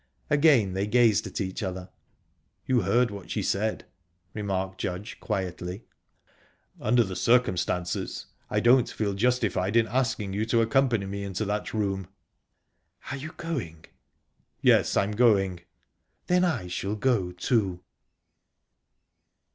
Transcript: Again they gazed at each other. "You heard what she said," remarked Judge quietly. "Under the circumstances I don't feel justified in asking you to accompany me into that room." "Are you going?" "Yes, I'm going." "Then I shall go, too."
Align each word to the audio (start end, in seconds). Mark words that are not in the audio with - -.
Again 0.31 0.73
they 0.73 0.87
gazed 0.87 1.27
at 1.27 1.39
each 1.39 1.61
other. 1.61 1.91
"You 2.65 2.81
heard 2.81 3.11
what 3.11 3.29
she 3.29 3.43
said," 3.43 3.85
remarked 4.33 4.79
Judge 4.79 5.19
quietly. 5.19 5.83
"Under 6.79 7.03
the 7.03 7.15
circumstances 7.15 8.25
I 8.49 8.61
don't 8.61 8.89
feel 8.89 9.13
justified 9.13 9.75
in 9.75 9.85
asking 9.87 10.33
you 10.33 10.43
to 10.45 10.61
accompany 10.63 11.05
me 11.05 11.23
into 11.23 11.45
that 11.45 11.71
room." 11.71 12.07
"Are 13.11 13.17
you 13.17 13.33
going?" 13.37 13.85
"Yes, 14.59 14.97
I'm 14.97 15.11
going." 15.11 15.59
"Then 16.25 16.43
I 16.43 16.65
shall 16.65 16.95
go, 16.95 17.31
too." 17.31 17.83